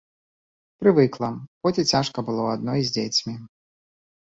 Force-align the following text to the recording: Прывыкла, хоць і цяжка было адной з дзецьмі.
Прывыкла, 0.83 1.29
хоць 1.61 1.73
і 1.85 1.87
цяжка 1.93 2.19
было 2.31 2.49
адной 2.55 2.79
з 2.91 2.99
дзецьмі. 2.99 3.39